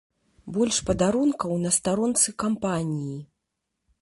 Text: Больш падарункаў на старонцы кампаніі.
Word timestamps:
Больш 0.55 0.79
падарункаў 0.87 1.53
на 1.67 1.73
старонцы 1.77 2.29
кампаніі. 2.45 3.15